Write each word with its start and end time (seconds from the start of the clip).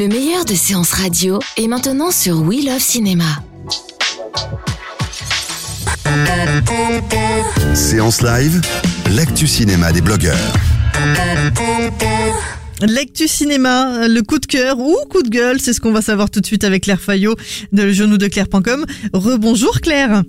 Le 0.00 0.08
meilleur 0.08 0.46
de 0.46 0.54
séances 0.54 0.94
radio 0.94 1.40
est 1.58 1.68
maintenant 1.68 2.10
sur 2.10 2.40
We 2.40 2.64
Love 2.64 2.78
Cinéma. 2.78 3.36
Séance 7.74 8.22
live, 8.22 8.62
l'actu 9.14 9.46
cinéma 9.46 9.92
des 9.92 10.00
blogueurs. 10.00 10.54
Lectu 12.80 13.28
cinéma, 13.28 14.08
le 14.08 14.22
coup 14.22 14.38
de 14.38 14.46
cœur 14.46 14.78
ou 14.78 14.96
coup 15.10 15.22
de 15.22 15.28
gueule, 15.28 15.60
c'est 15.60 15.74
ce 15.74 15.82
qu'on 15.82 15.92
va 15.92 16.00
savoir 16.00 16.30
tout 16.30 16.40
de 16.40 16.46
suite 16.46 16.64
avec 16.64 16.84
Claire 16.84 17.00
Fayot 17.00 17.34
de 17.70 17.82
le 17.82 17.92
genou 17.92 18.16
de 18.16 18.26
Claire.com. 18.26 18.86
Rebonjour 19.12 19.82
Claire. 19.82 20.22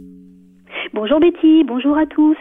Bonjour 0.94 1.22
Betty, 1.22 1.64
bonjour 1.66 1.98
à 1.98 2.06
tous. 2.08 2.36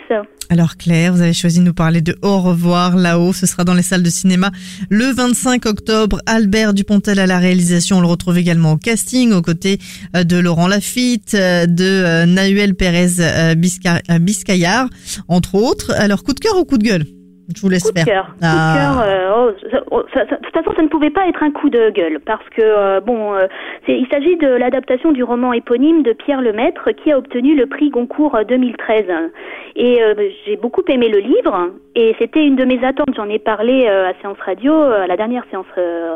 Alors 0.51 0.77
Claire, 0.77 1.15
vous 1.15 1.21
avez 1.21 1.33
choisi 1.33 1.61
de 1.61 1.65
nous 1.65 1.75
parler 1.75 2.01
de 2.01 2.19
Au 2.23 2.41
revoir 2.41 2.97
là-haut, 2.97 3.33
ce 3.33 3.47
sera 3.47 3.63
dans 3.63 3.73
les 3.73 3.85
salles 3.85 4.03
de 4.03 4.11
cinéma 4.11 4.51
le 4.89 5.05
25 5.05 5.65
octobre. 5.65 6.21
Albert 6.27 6.75
Dupontel 6.75 7.21
à 7.21 7.27
la 7.27 7.39
réalisation, 7.39 7.99
on 7.99 8.01
le 8.01 8.09
retrouve 8.09 8.37
également 8.37 8.73
au 8.73 8.77
casting 8.77 9.33
aux 9.33 9.43
côtés 9.43 9.79
euh, 10.17 10.25
de 10.25 10.37
Laurent 10.37 10.67
Lafitte, 10.67 11.35
euh, 11.35 11.67
de 11.67 11.85
euh, 11.85 12.27
Nahuel 12.27 12.75
Pérez 12.75 13.55
Biscayar, 13.55 14.89
entre 15.29 15.55
autres. 15.55 15.93
Alors 15.93 16.25
coup 16.25 16.33
de 16.33 16.41
cœur 16.41 16.59
ou 16.59 16.65
coup 16.65 16.79
de 16.79 16.85
gueule? 16.85 17.20
Je 17.57 17.61
vous 17.61 17.69
laisse 17.69 17.85
coup. 17.85 17.93
De 17.93 18.05
cœur. 18.05 18.27
Coup 18.27 18.41
de 18.41 18.77
cœur. 18.77 19.03
Euh, 19.03 19.35
oh, 19.37 19.51
ça, 19.71 19.81
oh, 19.91 20.03
ça, 20.15 20.21
ça, 20.29 20.37
de 20.37 20.43
toute 20.43 20.55
façon, 20.55 20.73
ça 20.77 20.83
ne 20.83 20.89
pouvait 20.89 21.11
pas 21.11 21.29
être 21.29 21.43
un 21.43 21.51
coup 21.51 21.71
de 21.71 21.91
gueule 21.91 22.21
parce 22.21 22.49
que 22.51 22.63
euh, 22.63 23.01
bon, 23.01 23.35
euh, 23.35 23.47
il 23.89 24.07
s'agit 24.11 24.37
de 24.37 24.49
l'adaptation 24.49 25.13
du 25.13 25.23
roman 25.25 25.53
éponyme 25.53 26.03
de 26.03 26.13
Pierre 26.13 26.43
Lemaître 26.43 26.91
qui 26.93 27.13
a 27.13 27.19
obtenu 27.19 27.57
le 27.57 27.67
prix 27.67 27.91
Goncourt 27.91 28.39
2013. 28.49 29.05
Et 29.77 30.03
euh, 30.03 30.15
j'ai 30.47 30.57
beaucoup 30.57 30.83
aimé 30.89 31.09
le 31.09 31.19
livre 31.19 31.71
et 31.95 32.15
c'était 32.19 32.45
une 32.45 32.57
de 32.57 32.65
mes 32.65 32.85
attentes. 32.85 33.15
J'en 33.17 33.29
ai 33.29 33.39
parlé 33.39 33.87
à 33.87 34.13
séance 34.21 34.39
radio, 34.45 34.75
à 34.75 35.07
la 35.07 35.17
dernière 35.17 35.45
séance 35.51 35.67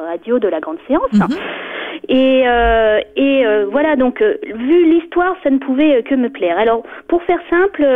radio 0.08 0.38
de 0.38 0.48
la 0.48 0.60
grande 0.60 0.78
séance. 0.86 1.12
Mm 1.12 1.20
-hmm. 1.20 1.38
Et, 2.08 2.42
euh, 2.46 3.00
et 3.16 3.46
euh, 3.46 3.66
voilà, 3.70 3.96
donc 3.96 4.20
euh, 4.20 4.36
vu 4.42 4.84
l'histoire, 4.84 5.36
ça 5.42 5.50
ne 5.50 5.58
pouvait 5.58 6.02
que 6.02 6.14
me 6.14 6.28
plaire. 6.28 6.58
Alors, 6.58 6.82
pour 7.08 7.22
faire 7.22 7.40
simple, 7.50 7.86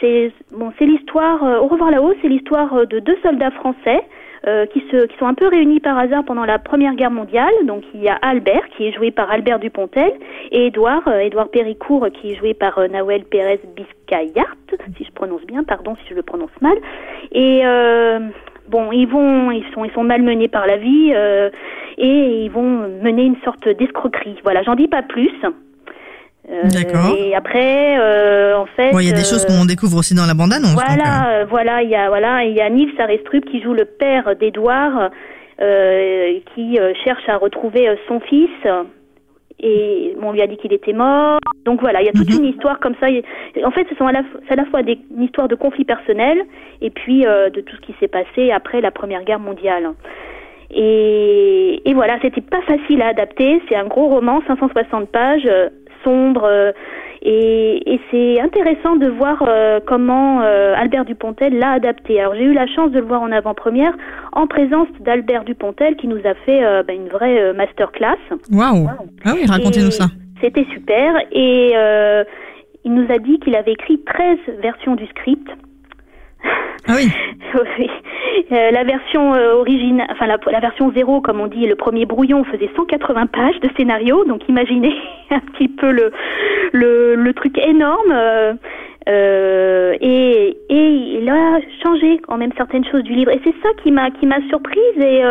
c'est 0.00 0.32
bon, 0.52 0.72
c'est 0.78 0.86
l'histoire. 0.86 1.42
au 1.62 1.66
revoir 1.66 1.90
là-haut, 1.90 2.14
c'est 2.22 2.28
l'histoire 2.28 2.86
de 2.86 2.98
deux 2.98 3.16
soldats 3.22 3.50
français. 3.50 4.02
qui, 4.72 4.80
se, 4.92 5.06
qui 5.06 5.16
sont 5.18 5.26
un 5.26 5.34
peu 5.34 5.48
réunis 5.48 5.80
par 5.80 5.98
hasard 5.98 6.24
pendant 6.24 6.44
la 6.44 6.60
Première 6.60 6.94
Guerre 6.94 7.10
mondiale. 7.10 7.56
Donc 7.64 7.82
il 7.94 8.00
y 8.00 8.08
a 8.08 8.16
Albert 8.22 8.68
qui 8.76 8.86
est 8.86 8.92
joué 8.92 9.10
par 9.10 9.28
Albert 9.28 9.58
Dupontel 9.58 10.12
et 10.52 10.66
Édouard, 10.66 11.02
Édouard 11.08 11.48
Péricourt 11.48 12.06
qui 12.12 12.30
est 12.30 12.36
joué 12.36 12.54
par 12.54 12.78
Nawel 12.88 13.24
Pérez 13.24 13.60
Biscayart, 13.74 14.56
si 14.96 15.04
je 15.04 15.10
prononce 15.10 15.44
bien, 15.46 15.64
pardon 15.64 15.96
si 15.96 16.10
je 16.10 16.14
le 16.14 16.22
prononce 16.22 16.56
mal. 16.60 16.76
Et 17.32 17.64
bon, 18.68 18.92
ils 18.92 19.06
vont, 19.06 19.50
ils 19.50 19.64
sont, 19.72 19.84
ils 19.84 19.92
sont 19.92 20.04
malmenés 20.04 20.48
par 20.48 20.66
la 20.66 20.76
vie 20.76 21.12
euh, 21.14 21.50
et 21.98 22.44
ils 22.44 22.50
vont 22.50 22.88
mener 23.02 23.24
une 23.24 23.36
sorte 23.44 23.68
d'escroquerie. 23.68 24.36
Voilà, 24.44 24.62
j'en 24.62 24.74
dis 24.74 24.88
pas 24.88 25.02
plus. 25.02 25.30
Euh, 25.44 26.62
D'accord. 26.64 27.16
Et 27.18 27.34
après, 27.34 27.98
euh, 27.98 28.56
en 28.56 28.66
fait, 28.66 28.90
il 28.92 29.08
y 29.08 29.10
a 29.10 29.16
des 29.16 29.24
choses 29.24 29.44
qu'on 29.46 29.64
découvre 29.64 29.98
aussi 29.98 30.14
dans 30.14 30.26
la 30.26 30.34
bande-annonce. 30.34 30.74
Voilà, 30.74 31.40
donc, 31.40 31.50
voilà, 31.50 31.82
il 31.82 31.90
y 31.90 31.96
a, 31.96 32.08
voilà, 32.08 32.44
il 32.44 32.54
y 32.54 32.60
a 32.60 32.70
Nils 32.70 32.94
Arestrup 32.98 33.44
qui 33.46 33.60
joue 33.62 33.74
le 33.74 33.84
père 33.84 34.36
d'Edouard, 34.36 35.10
qui 36.54 36.78
cherche 37.04 37.28
à 37.28 37.36
retrouver 37.36 37.88
son 38.06 38.20
fils 38.20 38.50
et 39.60 40.14
bon, 40.20 40.28
on 40.28 40.32
lui 40.32 40.42
a 40.42 40.46
dit 40.46 40.56
qu'il 40.56 40.72
était 40.72 40.92
mort. 40.92 41.38
Donc 41.64 41.80
voilà, 41.80 42.02
il 42.02 42.06
y 42.06 42.08
a 42.08 42.12
toute 42.12 42.28
mm 42.28 42.32
-hmm. 42.32 42.38
une 42.40 42.52
histoire 42.54 42.78
comme 42.78 42.94
ça. 43.00 43.06
En 43.64 43.70
fait, 43.70 43.86
ce 43.88 43.94
sont 43.96 44.06
à 44.06 44.12
la, 44.12 44.22
à 44.50 44.54
la 44.54 44.64
fois 44.66 44.82
des, 44.82 44.98
une 45.16 45.24
histoire 45.24 45.48
de 45.48 45.54
conflit 45.54 45.84
personnel 45.84 46.38
et 46.80 46.90
puis 46.90 47.26
euh, 47.26 47.50
de 47.50 47.60
tout 47.62 47.76
ce 47.76 47.80
qui 47.80 47.94
s'est 47.98 48.12
passé 48.18 48.50
après 48.50 48.80
la 48.80 48.90
Première 48.90 49.24
Guerre 49.24 49.40
mondiale. 49.40 49.84
Et, 50.70 51.88
et 51.88 51.94
voilà, 51.94 52.18
c'était 52.22 52.40
pas 52.40 52.62
facile 52.62 53.02
à 53.02 53.08
adapter. 53.08 53.62
C'est 53.68 53.76
un 53.76 53.86
gros 53.86 54.08
roman, 54.08 54.42
560 54.46 55.08
pages, 55.08 55.46
euh, 55.46 55.68
sombre. 56.04 56.44
Euh, 56.44 56.72
et, 57.28 57.94
et 57.94 58.00
c'est 58.10 58.40
intéressant 58.40 58.94
de 58.94 59.08
voir 59.08 59.42
euh, 59.48 59.80
comment 59.84 60.42
euh, 60.42 60.74
Albert 60.76 61.04
Dupontel 61.04 61.58
l'a 61.58 61.72
adapté. 61.72 62.20
Alors 62.20 62.34
j'ai 62.34 62.44
eu 62.44 62.52
la 62.52 62.66
chance 62.68 62.92
de 62.92 63.00
le 63.00 63.04
voir 63.04 63.20
en 63.22 63.32
avant-première 63.32 63.92
en 64.32 64.46
présence 64.46 64.86
d'Albert 65.00 65.44
Dupontel 65.44 65.96
qui 65.96 66.06
nous 66.06 66.20
a 66.24 66.34
fait 66.34 66.64
euh, 66.64 66.84
bah, 66.84 66.92
une 66.92 67.08
vraie 67.08 67.52
masterclass. 67.54 68.16
Waouh 68.52 68.84
wow. 68.84 68.90
Ah 69.24 69.32
oui, 69.34 69.44
racontez-nous 69.48 69.90
ça. 69.90 70.06
C'était 70.40 70.66
super 70.72 71.14
et 71.32 71.74
il 72.84 72.94
nous 72.94 73.10
a 73.12 73.18
dit 73.18 73.40
qu'il 73.40 73.56
avait 73.56 73.72
écrit 73.72 73.98
13 74.04 74.38
versions 74.62 74.94
du 74.94 75.06
script. 75.06 75.48
Ah 76.88 76.94
oui. 76.96 77.10
oui. 77.78 77.90
Euh, 78.52 78.70
la 78.70 78.84
version 78.84 79.34
euh, 79.34 79.54
originale, 79.54 80.06
enfin 80.10 80.26
la, 80.26 80.38
la, 80.50 80.60
version 80.60 80.92
zéro, 80.92 81.20
comme 81.20 81.40
on 81.40 81.46
dit, 81.46 81.66
le 81.66 81.74
premier 81.74 82.06
brouillon 82.06 82.44
faisait 82.44 82.70
180 82.76 83.26
pages 83.26 83.60
de 83.60 83.68
scénario, 83.76 84.24
donc 84.24 84.48
imaginez 84.48 84.94
un 85.30 85.40
petit 85.40 85.68
peu 85.68 85.90
le 85.90 86.12
le, 86.72 87.14
le 87.14 87.32
truc 87.34 87.58
énorme. 87.58 88.12
Euh, 89.08 89.94
et, 90.00 90.56
et 90.68 90.88
il 91.20 91.28
a 91.28 91.60
changé 91.84 92.18
quand 92.26 92.36
même 92.36 92.50
certaines 92.56 92.84
choses 92.84 93.04
du 93.04 93.14
livre, 93.14 93.30
et 93.30 93.40
c'est 93.44 93.54
ça 93.62 93.68
qui 93.82 93.92
m'a 93.92 94.10
qui 94.10 94.26
m'a 94.26 94.40
surprise 94.48 94.98
et 94.98 95.22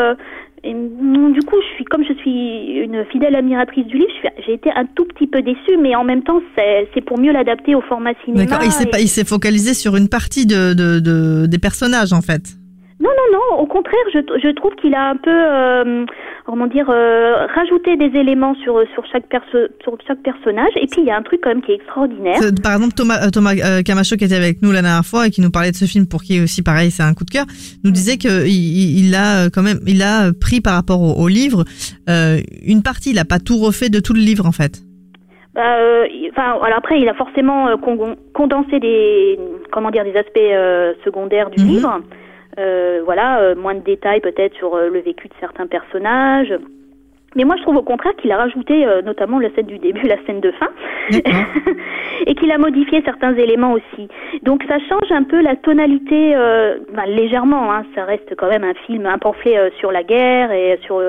et 0.66 0.74
du 0.74 1.42
coup, 1.44 1.58
je 1.62 1.76
suis 1.76 1.86
comme 1.86 2.04
je 2.04 2.14
suis 2.16 2.80
une 2.84 3.06
fidèle 3.12 3.36
admiratrice 3.36 3.86
du 3.86 3.98
livre, 3.98 4.10
j'ai 4.46 4.54
été 4.54 4.72
un 4.76 4.86
tout 4.96 5.06
petit 5.06 5.28
peu 5.28 5.44
déçue, 5.44 5.78
mais 5.80 5.96
en 5.96 6.04
même 6.04 6.24
temps, 6.24 6.42
c'est 6.56 7.02
pour 7.02 7.20
mieux 7.20 7.32
l'adapter 7.32 7.76
au 7.76 7.82
format 7.82 8.14
cinéma. 8.24 8.46
D'accord. 8.46 8.66
Il 8.66 9.08
s'est 9.08 9.22
et... 9.22 9.26
focalisé 9.26 9.76
sur 9.76 9.96
une 9.96 10.10
partie 10.10 10.48
de, 10.48 10.74
de, 10.74 11.00
de, 11.00 11.46
des 11.46 11.60
personnages, 11.60 12.14
en 12.14 12.22
fait. 12.22 12.58
Non, 13.06 13.12
non, 13.20 13.28
non. 13.38 13.48
Au 13.64 13.68
contraire, 13.68 14.06
je, 14.14 14.20
je 14.44 14.50
trouve 14.60 14.74
qu'il 14.82 14.94
a 14.96 15.10
un 15.10 15.18
peu, 15.28 15.30
euh, 15.32 16.06
comment 16.46 16.66
dire, 16.66 16.90
euh, 16.90 17.46
rajouté 17.54 17.96
des 17.98 18.12
éléments 18.20 18.56
sur 18.64 18.82
sur 18.94 19.04
chaque 19.12 19.28
perso 19.28 19.58
sur 19.84 19.96
chaque 20.08 20.22
personnage. 20.24 20.74
Et 20.82 20.88
puis 20.88 21.02
il 21.02 21.08
y 21.08 21.12
a 21.12 21.18
un 21.18 21.22
truc 21.22 21.42
quand 21.44 21.50
même 21.50 21.62
qui 21.62 21.72
est 21.74 21.76
extraordinaire. 21.76 22.40
Par 22.64 22.74
exemple, 22.78 22.96
Thomas 22.96 23.30
Thomas 23.32 23.54
euh, 23.64 23.82
Camacho 23.84 24.16
qui 24.16 24.26
était 24.26 24.36
avec 24.44 24.62
nous 24.64 24.72
la 24.72 24.82
dernière 24.82 25.06
fois 25.06 25.28
et 25.28 25.30
qui 25.30 25.42
nous 25.42 25.52
parlait 25.52 25.72
de 25.72 25.76
ce 25.84 25.86
film 25.86 26.08
pour 26.08 26.22
qui 26.24 26.42
aussi 26.42 26.64
pareil, 26.64 26.90
c'est 26.90 27.04
un 27.04 27.14
coup 27.14 27.26
de 27.26 27.32
cœur, 27.32 27.46
nous 27.84 27.92
disait 27.92 28.18
que 28.18 28.48
il, 28.48 29.06
il, 29.06 29.14
a 29.16 29.50
quand 29.54 29.62
même, 29.62 29.80
il 29.86 30.02
a 30.02 30.32
pris 30.34 30.60
par 30.62 30.74
rapport 30.74 31.02
au, 31.02 31.14
au 31.24 31.28
livre 31.28 31.64
une 32.08 32.82
partie. 32.84 33.12
Il 33.12 33.20
a 33.20 33.26
pas 33.26 33.40
tout 33.40 33.58
refait 33.58 33.90
de 33.90 34.00
tout 34.00 34.14
le 34.14 34.22
livre 34.22 34.46
en 34.48 34.52
fait. 34.52 34.82
Bah, 35.56 35.78
euh, 35.80 36.06
enfin, 36.32 36.60
alors 36.66 36.78
après, 36.80 37.00
il 37.00 37.08
a 37.08 37.14
forcément 37.14 37.78
condensé 38.34 38.80
des, 38.82 39.40
comment 39.72 39.90
dire, 39.90 40.04
des 40.04 40.18
aspects 40.18 40.38
euh, 40.38 40.94
secondaires 41.06 41.50
du 41.50 41.64
Mhm. 41.64 41.70
mmh. 41.70 41.74
livre. 41.76 42.02
Voilà, 42.58 43.56
moins 43.56 43.76
de 43.76 43.84
détails 43.84 44.22
peut-être 44.22 44.56
sur 44.56 44.78
le 44.78 45.00
vécu 45.00 45.28
de 45.28 45.34
certains 45.40 45.68
personnages. 45.68 46.54
Mais 47.36 47.44
moi, 47.44 47.56
je 47.58 47.62
trouve 47.64 47.76
au 47.76 47.84
contraire 47.84 48.16
qu'il 48.16 48.32
a 48.32 48.38
rajouté 48.38 48.86
euh, 48.86 49.02
notamment 49.02 49.40
la 49.40 49.50
scène 49.54 49.66
du 49.66 49.78
début, 49.78 50.02
la 50.08 50.18
scène 50.26 50.40
de 50.40 50.52
fin, 50.52 50.70
et 52.26 52.36
qu'il 52.36 52.52
a 52.52 52.58
modifié 52.58 53.02
certains 53.04 53.36
éléments 53.36 53.74
aussi. 53.74 54.08
Donc 54.44 54.64
ça 54.68 54.78
change 54.90 55.12
un 55.12 55.24
peu 55.24 55.42
la 55.42 55.56
tonalité, 55.56 56.34
euh, 56.36 56.78
ben, 56.94 57.06
légèrement. 57.06 57.72
Hein, 57.72 57.84
ça 57.94 58.06
reste 58.06 58.36
quand 58.38 58.50
même 58.50 58.64
un 58.64 58.74
film, 58.86 59.06
un 59.06 59.18
pamphlet 59.18 59.58
euh, 59.58 59.70
sur 59.80 59.92
la 59.92 60.04
guerre 60.04 60.52
et 60.52 60.80
sur 60.84 61.02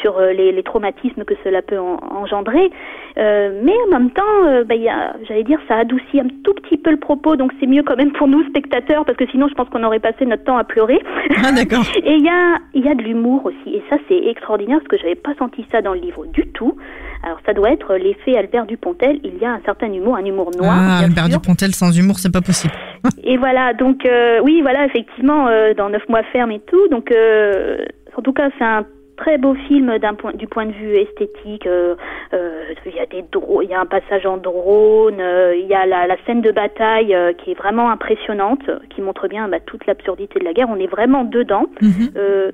sur 0.00 0.20
les, 0.20 0.52
les, 0.52 0.62
traumatismes 0.62 1.24
que 1.24 1.34
cela 1.44 1.62
peut 1.62 1.78
en, 1.78 1.98
engendrer. 2.16 2.70
mais 3.16 3.74
en 3.86 3.98
même 3.98 4.10
temps, 4.10 4.62
ben, 4.66 4.80
j'allais 5.28 5.44
dire, 5.44 5.58
ça 5.68 5.76
adoucit 5.76 6.20
un 6.20 6.28
tout 6.42 6.54
petit 6.54 6.76
peu 6.76 6.90
le 6.90 6.96
propos. 6.96 7.36
Donc 7.36 7.52
c'est 7.60 7.66
mieux 7.66 7.82
quand 7.82 7.96
même 7.96 8.12
pour 8.12 8.28
nous 8.28 8.42
spectateurs, 8.48 9.04
parce 9.04 9.18
que 9.18 9.26
sinon, 9.28 9.48
je 9.48 9.54
pense 9.54 9.68
qu'on 9.68 9.84
aurait 9.84 10.00
passé 10.00 10.24
notre 10.24 10.44
temps 10.44 10.56
à 10.56 10.64
pleurer. 10.64 11.00
Ah 11.44 11.52
d'accord. 11.52 11.84
et 12.04 12.14
il 12.14 12.24
y 12.24 12.28
a 12.28 12.58
il 12.74 12.84
y 12.84 12.88
a 12.88 12.94
de 12.94 13.02
l'humour 13.02 13.46
aussi, 13.46 13.76
et 13.76 13.82
ça 13.90 13.96
c'est 14.08 14.26
extraordinaire 14.26 14.78
parce 14.78 14.88
que 14.88 14.98
j'avais 14.98 15.14
pas 15.14 15.34
senti 15.38 15.64
ça 15.70 15.73
dans 15.82 15.94
le 15.94 16.00
livre 16.00 16.26
du 16.26 16.46
tout. 16.48 16.76
Alors 17.22 17.38
ça 17.46 17.54
doit 17.54 17.70
être 17.70 17.94
l'effet 17.96 18.36
Albert 18.36 18.66
Dupontel. 18.66 19.18
Il 19.24 19.38
y 19.38 19.44
a 19.44 19.52
un 19.52 19.60
certain 19.64 19.90
humour, 19.92 20.16
un 20.16 20.24
humour 20.24 20.50
noir. 20.56 20.74
Ah, 20.76 20.98
Albert 21.04 21.26
sûr. 21.26 21.40
Dupontel 21.40 21.74
sans 21.74 21.90
humour, 21.96 22.18
c'est 22.18 22.32
pas 22.32 22.42
possible. 22.42 22.74
et 23.24 23.36
voilà, 23.36 23.72
donc 23.72 24.04
euh, 24.04 24.40
oui, 24.42 24.60
voilà, 24.62 24.84
effectivement, 24.86 25.48
euh, 25.48 25.72
dans 25.74 25.88
neuf 25.88 26.06
mois 26.08 26.22
ferme 26.32 26.50
et 26.50 26.60
tout. 26.60 26.88
Donc 26.88 27.10
euh, 27.10 27.78
en 28.16 28.22
tout 28.22 28.32
cas, 28.32 28.50
c'est 28.58 28.64
un 28.64 28.84
très 29.16 29.38
beau 29.38 29.54
film 29.54 29.98
d'un 29.98 30.14
point, 30.14 30.32
du 30.32 30.46
point 30.46 30.66
de 30.66 30.72
vue 30.72 30.96
esthétique. 30.96 31.66
Euh, 31.66 31.94
euh, 32.32 32.74
il 32.86 32.94
y 32.94 33.00
a 33.00 33.06
des 33.06 33.24
il 33.62 33.68
y 33.68 33.74
a 33.74 33.80
un 33.80 33.86
passage 33.86 34.26
en 34.26 34.36
drone, 34.36 35.20
euh, 35.20 35.56
il 35.56 35.66
y 35.66 35.74
a 35.74 35.86
la, 35.86 36.06
la, 36.06 36.16
scène 36.26 36.40
de 36.40 36.50
bataille 36.50 37.14
euh, 37.14 37.32
qui 37.32 37.52
est 37.52 37.54
vraiment 37.54 37.90
impressionnante, 37.90 38.70
qui 38.90 39.00
montre 39.02 39.28
bien 39.28 39.48
bah, 39.48 39.60
toute 39.60 39.86
l'absurdité 39.86 40.38
de 40.38 40.44
la 40.44 40.52
guerre. 40.52 40.68
On 40.70 40.78
est 40.78 40.86
vraiment 40.86 41.24
dedans. 41.24 41.66
Mhm. 41.80 42.10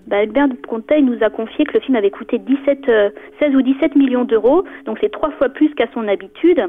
bah, 0.07 0.19
Albert 0.19 0.49
Dupontel 0.49 1.05
nous 1.05 1.19
a 1.23 1.31
confié 1.31 1.65
que 1.65 1.75
le 1.75 1.81
film 1.81 1.97
avait 1.97 2.11
coûté 2.11 2.39
17, 2.39 2.91
16 3.41 3.55
ou 3.55 3.63
17 3.63 3.97
millions 3.97 4.25
d'euros, 4.25 4.65
donc 4.85 4.99
c'est 5.01 5.11
trois 5.11 5.31
fois 5.33 5.49
plus 5.49 5.73
qu'à 5.75 5.87
son 5.95 6.07
habitude. 6.09 6.63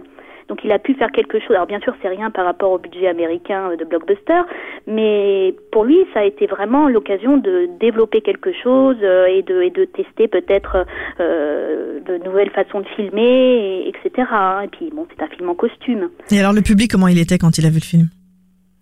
Donc 0.51 0.65
il 0.65 0.71
a 0.74 0.80
pu 0.80 0.95
faire 0.95 1.13
quelque 1.13 1.39
chose. 1.39 1.51
Alors 1.51 1.65
bien 1.65 1.80
sûr, 1.80 1.95
c'est 2.01 2.09
rien 2.09 2.30
par 2.30 2.44
rapport 2.44 2.74
au 2.74 2.77
budget 2.77 3.07
américain 3.07 3.69
euh, 3.71 3.77
de 3.77 3.86
blockbuster, 3.86 4.42
mais 4.86 5.56
pour 5.71 5.86
lui, 5.86 5.98
ça 6.13 6.19
a 6.19 6.24
été 6.25 6.45
vraiment 6.45 6.89
l'occasion 6.89 7.38
de 7.38 7.69
développer 7.80 8.19
quelque 8.19 8.51
chose 8.62 8.98
euh, 9.01 9.27
et 9.27 9.44
de, 9.44 9.62
et 9.62 9.69
de 9.69 9.86
tester 9.86 10.27
peut-être 10.27 10.86
euh, 11.21 12.01
de 12.01 12.18
nouvelles 12.25 12.50
façons 12.50 12.81
de 12.81 12.88
filmer, 12.98 13.86
et, 13.86 13.88
etc. 13.88 14.27
Et 14.65 14.68
puis 14.68 14.89
bon, 14.94 15.07
c'est 15.09 15.24
un 15.24 15.30
film 15.30 15.48
en 15.48 15.56
costume. 15.56 16.09
Et 16.31 16.39
alors 16.42 16.51
le 16.51 16.62
public, 16.62 16.92
comment 16.92 17.07
il 17.07 17.18
était 17.18 17.38
quand 17.38 17.57
il 17.57 17.65
a 17.65 17.69
vu 17.69 17.75
le 17.75 17.86
film? 17.86 18.07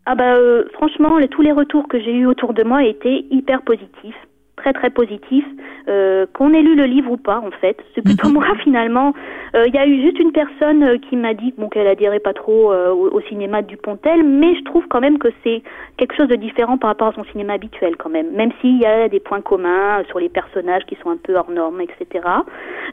Ah 0.07 0.15
bah 0.15 0.37
euh, 0.37 0.63
franchement, 0.73 1.19
les, 1.19 1.27
tous 1.27 1.43
les 1.43 1.51
retours 1.51 1.87
que 1.87 1.99
j'ai 1.99 2.15
eus 2.15 2.25
autour 2.25 2.55
de 2.55 2.63
moi 2.63 2.83
étaient 2.83 3.25
hyper 3.29 3.61
positifs 3.61 4.17
très 4.59 4.73
très 4.73 4.89
positif. 4.89 5.45
Euh, 5.87 6.27
qu'on 6.33 6.53
ait 6.53 6.61
lu 6.61 6.75
le 6.75 6.85
livre 6.85 7.09
ou 7.11 7.17
pas, 7.17 7.39
en 7.39 7.49
fait, 7.61 7.77
c'est 7.95 8.03
plutôt 8.03 8.27
Mhm. 8.27 8.33
moi 8.35 8.45
finalement. 8.63 9.13
Euh, 9.55 9.65
Il 9.67 9.73
y 9.73 9.77
a 9.79 9.87
eu 9.87 10.01
juste 10.03 10.19
une 10.19 10.31
personne 10.31 10.83
euh, 10.83 10.97
qui 11.09 11.15
m'a 11.15 11.33
dit 11.33 11.51
bon 11.57 11.67
qu'elle 11.69 11.87
adhérait 11.87 12.19
pas 12.19 12.33
trop 12.33 12.71
euh, 12.71 12.91
au, 12.91 13.09
au 13.17 13.21
cinéma 13.21 13.61
de 13.63 13.67
Dupontel, 13.67 14.23
mais 14.23 14.53
je 14.55 14.63
trouve 14.65 14.85
quand 14.87 15.01
même 15.01 15.17
que 15.17 15.29
c'est 15.43 15.63
quelque 15.97 16.15
chose 16.15 16.27
de 16.27 16.35
différent 16.35 16.77
par 16.77 16.89
rapport 16.91 17.07
à 17.07 17.13
son 17.13 17.23
cinéma 17.31 17.53
habituel 17.53 17.95
quand 17.97 18.09
même. 18.09 18.29
Même 18.35 18.51
s'il 18.61 18.77
y 18.77 18.85
a 18.85 19.09
des 19.09 19.19
points 19.19 19.41
communs 19.41 20.03
sur 20.09 20.19
les 20.19 20.29
personnages 20.29 20.83
qui 20.85 20.95
sont 21.01 21.09
un 21.09 21.17
peu 21.17 21.35
hors 21.35 21.49
normes, 21.49 21.81
etc. 21.81 22.23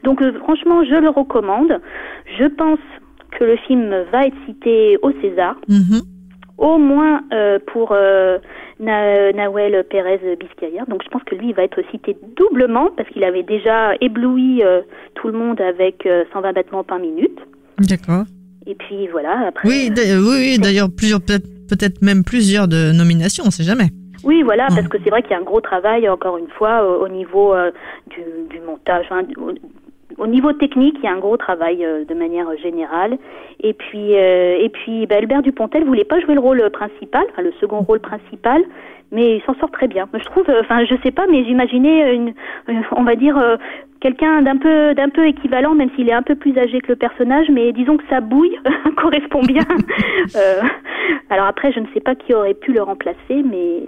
Donc 0.03 0.23
franchement, 0.39 0.83
je 0.83 0.95
le 0.95 1.09
recommande. 1.09 1.79
Je 2.39 2.45
pense 2.45 2.79
que 3.37 3.43
le 3.43 3.57
film 3.67 3.93
va 4.11 4.25
être 4.25 4.37
cité 4.47 4.97
au 5.03 5.11
César 5.21 5.55
Mhm. 5.67 6.01
Au 6.57 6.77
moins 6.77 7.21
euh, 7.33 7.59
pour 7.67 7.91
euh, 7.91 8.37
Na- 8.79 9.31
Nawel 9.31 9.83
Pérez 9.89 10.19
Biscayar. 10.39 10.85
Donc 10.87 11.03
je 11.03 11.09
pense 11.09 11.23
que 11.23 11.35
lui 11.35 11.49
il 11.49 11.55
va 11.55 11.63
être 11.63 11.81
cité 11.91 12.17
doublement 12.35 12.89
parce 12.95 13.09
qu'il 13.09 13.23
avait 13.23 13.43
déjà 13.43 13.93
ébloui 14.01 14.63
euh, 14.63 14.81
tout 15.15 15.27
le 15.27 15.33
monde 15.37 15.59
avec 15.61 16.05
euh, 16.05 16.23
120 16.33 16.53
battements 16.53 16.83
par 16.83 16.99
minute. 16.99 17.37
D'accord. 17.79 18.23
Et 18.65 18.75
puis 18.75 19.07
voilà, 19.07 19.47
après. 19.47 19.67
Oui, 19.69 19.89
oui, 19.95 20.57
d'ailleurs, 20.59 20.89
plusieurs, 20.95 21.21
peut-être, 21.21 22.01
même 22.01 22.23
plusieurs 22.25 22.67
de 22.67 22.91
nominations, 22.91 23.45
on 23.47 23.51
sait 23.51 23.63
jamais. 23.63 23.87
Oui, 24.25 24.41
voilà, 24.43 24.67
parce 24.67 24.87
que 24.89 24.97
c'est 25.03 25.09
vrai 25.09 25.21
qu'il 25.21 25.31
y 25.31 25.35
a 25.35 25.37
un 25.39 25.43
gros 25.43 25.61
travail, 25.61 26.09
encore 26.09 26.37
une 26.37 26.49
fois, 26.49 26.83
au, 26.85 27.05
au 27.05 27.07
niveau 27.07 27.53
euh, 27.53 27.71
du, 28.09 28.17
du 28.49 28.59
montage. 28.65 29.05
hein, 29.11 29.21
au, 30.17 30.23
au 30.23 30.27
niveau 30.27 30.53
technique, 30.53 30.95
il 30.99 31.05
y 31.05 31.07
a 31.07 31.13
un 31.13 31.19
gros 31.19 31.37
travail 31.37 31.83
euh, 31.85 32.05
de 32.05 32.13
manière 32.13 32.47
générale. 32.57 33.17
Et 33.61 33.73
puis, 33.73 34.15
euh, 34.15 34.57
et 34.59 34.69
puis, 34.69 35.05
bah, 35.07 35.15
Albert 35.17 35.41
Dupontel 35.41 35.83
voulait 35.85 36.03
pas 36.05 36.19
jouer 36.19 36.33
le 36.35 36.39
rôle 36.41 36.69
principal, 36.71 37.25
enfin, 37.31 37.41
le 37.41 37.51
second 37.59 37.79
rôle 37.81 37.99
principal, 37.99 38.61
mais 39.11 39.37
il 39.37 39.41
s'en 39.43 39.55
sort 39.55 39.71
très 39.71 39.87
bien. 39.87 40.07
Je 40.13 40.23
trouve, 40.25 40.49
euh, 40.49 40.61
enfin, 40.61 40.83
je 40.85 40.95
sais 41.03 41.11
pas, 41.11 41.25
mais 41.31 41.43
j'imaginais 41.45 42.15
une, 42.15 42.33
une- 42.67 42.83
on 42.95 43.03
va 43.03 43.15
dire. 43.15 43.37
euh, 43.37 43.57
Quelqu'un 43.99 44.43
d'un 44.43 44.57
peu 44.57 44.93
d'un 44.93 45.09
peu 45.09 45.25
équivalent, 45.25 45.73
même 45.73 45.89
s'il 45.95 46.07
est 46.07 46.13
un 46.13 46.21
peu 46.21 46.35
plus 46.35 46.55
âgé 46.55 46.79
que 46.81 46.89
le 46.89 46.95
personnage, 46.95 47.49
mais 47.49 47.71
disons 47.73 47.97
que 47.97 48.03
sa 48.11 48.21
bouille 48.21 48.55
correspond 48.95 49.41
bien. 49.41 49.63
Euh, 50.35 50.61
alors 51.31 51.47
après, 51.47 51.71
je 51.71 51.79
ne 51.79 51.87
sais 51.95 51.99
pas 51.99 52.13
qui 52.13 52.31
aurait 52.35 52.53
pu 52.53 52.73
le 52.73 52.83
remplacer, 52.83 53.17
mais 53.43 53.81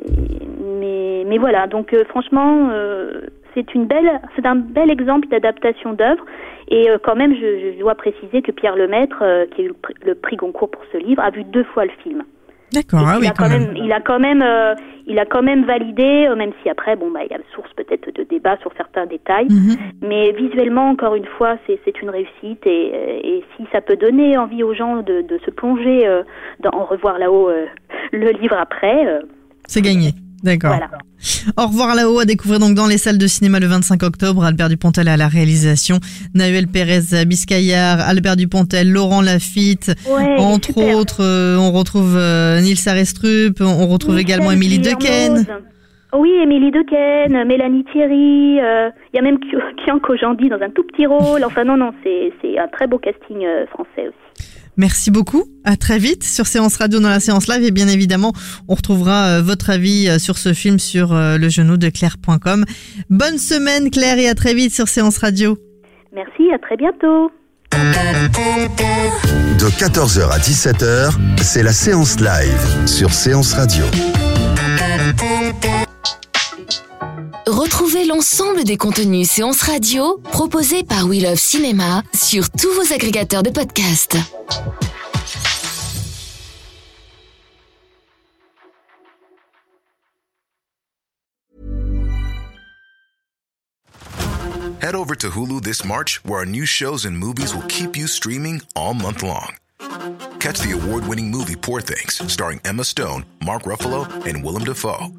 mais 0.79 1.23
mais 1.27 1.37
voilà. 1.37 1.67
Donc 1.67 1.93
euh, 1.93 2.03
franchement, 2.05 2.69
euh, 2.71 3.21
c'est 3.59 3.75
une 3.75 3.85
belle, 3.85 4.21
c'est 4.35 4.45
un 4.45 4.55
bel 4.55 4.89
exemple 4.89 5.27
d'adaptation 5.27 5.93
d'œuvre. 5.93 6.23
Et 6.69 6.89
euh, 6.89 6.97
quand 7.03 7.15
même, 7.15 7.33
je, 7.35 7.73
je 7.73 7.79
dois 7.79 7.95
préciser 7.95 8.41
que 8.41 8.51
Pierre 8.51 8.75
Lemaître, 8.75 9.17
euh, 9.21 9.45
qui 9.47 9.61
a 9.61 9.65
eu 9.65 9.73
le 10.05 10.15
prix, 10.15 10.35
Goncourt 10.37 10.71
pour 10.71 10.83
ce 10.93 10.97
livre, 10.97 11.21
a 11.21 11.29
vu 11.31 11.43
deux 11.43 11.63
fois 11.63 11.85
le 11.85 11.91
film. 12.03 12.23
D'accord, 12.71 13.01
ah 13.07 13.15
il 13.17 13.21
oui, 13.21 13.27
a 13.27 13.31
quand 13.31 13.49
même. 13.49 13.73
il 13.75 13.91
a 13.91 13.99
quand 13.99 14.19
même, 14.19 14.43
euh, 14.43 14.75
il 15.07 15.17
a 15.17 15.25
quand 15.25 15.41
même 15.41 15.65
validé, 15.65 16.27
euh, 16.27 16.35
même 16.35 16.51
si 16.61 16.69
après, 16.69 16.95
bon, 16.95 17.09
bah, 17.09 17.21
il 17.25 17.31
y 17.31 17.33
a 17.33 17.39
source 17.55 17.71
peut-être 17.73 18.13
de 18.13 18.23
débat 18.23 18.57
sur 18.61 18.71
certains 18.77 19.07
détails. 19.07 19.47
Mhm. 19.49 19.75
Mais 20.03 20.31
visuellement, 20.33 20.89
encore 20.89 21.15
une 21.15 21.25
fois, 21.25 21.57
c'est 21.65 22.01
une 22.01 22.11
réussite 22.11 22.65
et, 22.67 23.37
et 23.37 23.43
si 23.57 23.65
ça 23.71 23.81
peut 23.81 23.95
donner 23.95 24.37
envie 24.37 24.61
aux 24.61 24.75
gens 24.75 24.97
de, 24.97 25.21
de 25.21 25.39
se 25.45 25.49
plonger 25.49 26.05
euh, 26.05 26.21
dans 26.59 26.69
en 26.73 26.85
revoir 26.85 27.17
là-haut 27.17 27.49
le 28.11 28.29
livre 28.39 28.57
après, 28.57 29.19
C'est 29.65 29.81
gagné. 29.81 30.09
D'accord. 30.43 30.69
voilà. 30.71 30.89
Au 31.57 31.67
revoir 31.67 31.95
là-haut 31.95 32.19
à 32.19 32.25
découvrir 32.25 32.59
donc 32.59 32.75
dans 32.75 32.87
les 32.87 32.97
salles 32.97 33.17
de 33.17 33.27
cinéma 33.27 33.59
le 33.59 33.67
25 33.67 34.03
octobre. 34.03 34.43
Albert 34.45 34.69
Dupontel 34.69 35.07
à 35.09 35.17
la 35.17 35.27
réalisation, 35.27 35.99
Nahuel 36.33 36.67
Pérez 36.67 37.25
Biscayar, 37.25 37.99
Albert 37.99 38.37
Dupontel, 38.37 38.89
Laurent 38.91 39.21
Lafitte. 39.21 39.91
Ouais, 40.09 40.35
Entre 40.37 40.77
autres, 40.95 41.21
euh, 41.23 41.57
on 41.57 41.71
retrouve 41.71 42.15
euh, 42.17 42.61
Nils 42.61 42.87
Arestrup, 42.87 43.59
on 43.61 43.87
retrouve 43.87 44.15
Michel 44.15 44.29
également 44.29 44.51
Émilie 44.51 44.79
Dequesne. 44.79 45.45
Oui, 46.17 46.31
Émilie 46.41 46.71
Dequesne, 46.71 47.45
Mélanie 47.45 47.83
Thierry, 47.91 48.59
euh, 48.61 48.89
il 49.13 49.17
y 49.17 49.19
a 49.19 49.21
même 49.21 49.39
Ki- 49.39 49.57
Kian 49.85 49.99
Kojandi 49.99 50.49
dans 50.49 50.61
un 50.61 50.69
tout 50.69 50.83
petit 50.83 51.05
rôle. 51.05 51.43
Enfin 51.43 51.65
non, 51.65 51.77
non, 51.77 51.91
c'est 52.03 52.31
c'est 52.41 52.57
un 52.57 52.67
très 52.67 52.87
beau 52.87 52.97
casting 52.97 53.45
français 53.71 54.07
aussi. 54.07 54.58
Merci 54.79 55.11
beaucoup. 55.11 55.43
À 55.65 55.75
très 55.75 55.97
vite 55.97 56.23
sur 56.23 56.47
Séance 56.47 56.77
Radio 56.77 57.01
dans 57.01 57.09
la 57.09 57.19
séance 57.19 57.49
live 57.49 57.65
et 57.65 57.71
bien 57.71 57.89
évidemment, 57.89 58.31
on 58.69 58.75
retrouvera 58.75 59.25
euh, 59.25 59.41
votre 59.41 59.69
avis 59.71 60.07
euh, 60.07 60.19
sur 60.19 60.37
ce 60.37 60.53
film 60.53 60.79
sur 60.79 61.13
euh, 61.13 61.37
le 61.37 61.49
genou 61.49 61.75
de 61.75 61.89
claire.com. 61.89 62.63
Bonne 63.09 63.37
semaine 63.37 63.91
Claire 63.91 64.17
et 64.17 64.29
à 64.29 64.35
très 64.35 64.53
vite 64.53 64.73
sur 64.73 64.87
Séance 64.87 65.17
Radio. 65.17 65.57
Merci, 66.13 66.49
à 66.53 66.59
très 66.59 66.77
bientôt. 66.77 67.29
De 69.59 69.69
14h 69.69 70.31
à 70.31 70.37
17h, 70.37 71.11
c'est 71.43 71.61
la 71.61 71.73
séance 71.73 72.17
live 72.21 72.87
sur 72.87 73.11
Séance 73.11 73.53
Radio. 73.55 73.83
L'ensemble 78.09 78.63
des 78.63 78.75
contenus 78.75 79.29
séances 79.29 79.61
radio 79.61 80.17
proposés 80.31 80.83
par 80.83 81.05
We 81.05 81.21
Love 81.21 81.37
Cinéma 81.37 82.01
sur 82.11 82.49
tous 82.49 82.71
vos 82.73 82.91
agrégateurs 82.91 83.43
de 83.43 83.51
podcasts. 83.51 84.17
Head 94.81 94.95
over 94.95 95.15
to 95.15 95.29
Hulu 95.29 95.61
this 95.61 95.85
March, 95.85 96.19
where 96.25 96.39
our 96.39 96.45
new 96.47 96.65
shows 96.65 97.05
and 97.05 97.15
movies 97.15 97.53
will 97.53 97.67
keep 97.67 97.95
you 97.95 98.07
streaming 98.07 98.61
all 98.75 98.95
month 98.95 99.21
long. 99.21 99.53
Catch 100.39 100.61
the 100.61 100.71
award 100.71 101.05
winning 101.07 101.29
movie 101.29 101.55
Poor 101.55 101.79
Things, 101.79 102.19
starring 102.27 102.59
Emma 102.65 102.83
Stone, 102.83 103.25
Mark 103.45 103.63
Ruffalo, 103.63 104.07
and 104.25 104.43
Willem 104.43 104.63
Dafoe. 104.63 105.18